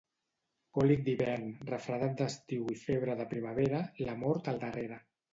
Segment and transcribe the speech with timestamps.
[0.75, 4.99] Còlic d'hivern, refredat d'estiu i febre de primavera, la mort al darrere.